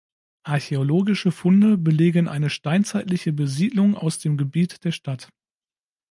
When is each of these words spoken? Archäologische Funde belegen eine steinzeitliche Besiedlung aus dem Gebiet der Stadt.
Archäologische 0.41 1.31
Funde 1.31 1.77
belegen 1.77 2.27
eine 2.27 2.49
steinzeitliche 2.49 3.33
Besiedlung 3.33 3.93
aus 3.95 4.17
dem 4.17 4.35
Gebiet 4.35 4.83
der 4.83 4.91
Stadt. 4.93 5.29